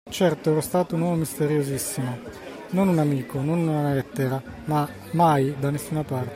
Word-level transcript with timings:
Certo 0.09 0.49
ero 0.49 0.61
stato 0.61 0.95
un 0.95 1.01
uomo 1.01 1.17
misteriosissimo: 1.17 2.17
non 2.71 2.87
un 2.87 2.97
amico, 2.97 3.39
non 3.39 3.59
una 3.59 3.93
lettera, 3.93 4.41
mai, 5.11 5.55
da 5.59 5.69
nessuna 5.69 6.03
parte. 6.03 6.29